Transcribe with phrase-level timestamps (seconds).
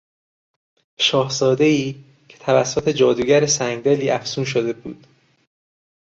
[0.99, 1.95] شاهزادهای
[2.29, 5.07] که توسط جادوگر سنگدلی افسون شده بود